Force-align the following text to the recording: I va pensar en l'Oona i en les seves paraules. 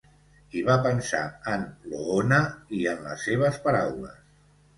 I 0.61 0.61
va 0.69 0.77
pensar 0.85 1.19
en 1.55 1.65
l'Oona 1.91 2.41
i 2.79 2.81
en 2.95 3.05
les 3.11 3.27
seves 3.29 3.61
paraules. 3.69 4.19